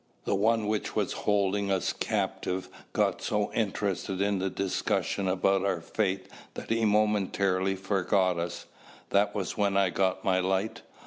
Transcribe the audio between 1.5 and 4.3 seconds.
us captive got so interested